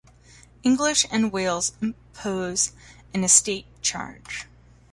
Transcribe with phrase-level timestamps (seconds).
[0.63, 2.71] England and Wales impose
[3.13, 4.47] an estate charge.